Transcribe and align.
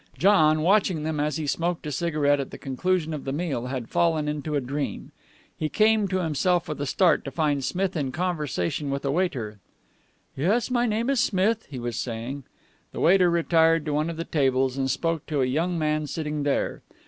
John, 0.17 0.63
watching 0.63 1.03
them, 1.03 1.19
as 1.19 1.37
he 1.37 1.45
smoked 1.45 1.85
a 1.85 1.91
cigarette 1.91 2.39
at 2.39 2.49
the 2.49 2.57
conclusion 2.57 3.13
of 3.13 3.23
the 3.23 3.31
meal, 3.31 3.67
had 3.67 3.87
fallen 3.87 4.27
into 4.27 4.55
a 4.55 4.59
dream. 4.59 5.11
He 5.55 5.69
came 5.69 6.07
to 6.07 6.23
himself 6.23 6.67
with 6.67 6.81
a 6.81 6.87
start, 6.87 7.23
to 7.23 7.29
find 7.29 7.63
Smith 7.63 7.95
in 7.95 8.11
conversation 8.11 8.89
with 8.89 9.05
a 9.05 9.11
waiter. 9.11 9.59
"Yes, 10.35 10.71
my 10.71 10.87
name 10.87 11.07
is 11.11 11.19
Smith," 11.19 11.67
he 11.69 11.77
was 11.77 11.97
saying. 11.99 12.45
The 12.93 12.99
waiter 12.99 13.29
retired 13.29 13.85
to 13.85 13.93
one 13.93 14.09
of 14.09 14.17
the 14.17 14.23
tables 14.25 14.75
and 14.75 14.89
spoke 14.89 15.27
to 15.27 15.43
a 15.43 15.45
young 15.45 15.77
man 15.77 16.07
sitting 16.07 16.41
there. 16.41 16.81